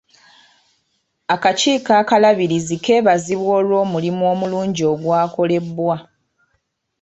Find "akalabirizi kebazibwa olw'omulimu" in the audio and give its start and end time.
2.01-4.23